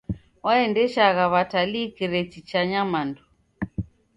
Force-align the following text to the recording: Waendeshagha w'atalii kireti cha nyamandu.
Waendeshagha 0.45 1.23
w'atalii 1.33 1.93
kireti 1.95 2.39
cha 2.49 2.61
nyamandu. 2.71 3.23